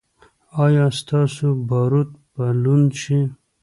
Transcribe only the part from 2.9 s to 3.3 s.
شي؟